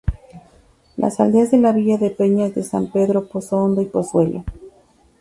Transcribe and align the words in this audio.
Las 0.97 1.19
aldeas 1.19 1.51
de 1.51 1.59
la 1.59 1.73
villa 1.73 1.99
de 1.99 2.09
Peñas 2.09 2.55
de 2.55 2.63
San 2.63 2.91
Pedro: 2.91 3.27
Pozo-Hondo 3.27 3.83
y 3.83 3.85
Pozuelo. 3.85 4.43